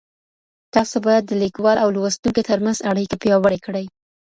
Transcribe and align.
تاسو 0.75 0.95
بايد 1.05 1.23
د 1.27 1.31
ليکوال 1.43 1.77
او 1.83 1.89
لوستونکي 1.95 2.41
تر 2.49 2.57
منځ 2.65 2.77
اړيکه 2.89 3.15
پياوړې 3.21 3.59
کړئ. 3.65 3.85